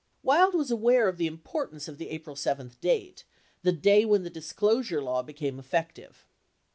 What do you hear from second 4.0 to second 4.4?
when the